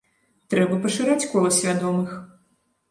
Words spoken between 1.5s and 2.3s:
свядомых!